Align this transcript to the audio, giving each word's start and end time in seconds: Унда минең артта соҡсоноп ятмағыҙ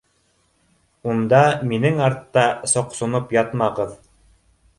Унда 1.11 1.41
минең 1.73 2.01
артта 2.07 2.47
соҡсоноп 2.73 3.37
ятмағыҙ 3.39 3.95